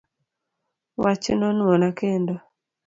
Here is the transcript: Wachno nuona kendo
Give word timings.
Wachno 1.03 1.47
nuona 1.57 1.89
kendo 1.99 2.35